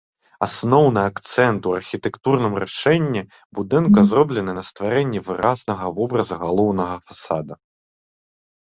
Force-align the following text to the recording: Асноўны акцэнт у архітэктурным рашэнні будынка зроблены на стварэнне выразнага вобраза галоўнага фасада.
Асноўны 0.45 0.99
акцэнт 1.09 1.61
у 1.71 1.73
архітэктурным 1.79 2.57
рашэнні 2.65 3.21
будынка 3.61 3.99
зроблены 4.13 4.51
на 4.61 4.65
стварэнне 4.71 5.19
выразнага 5.29 5.85
вобраза 6.01 6.35
галоўнага 6.47 6.95
фасада. 7.07 7.53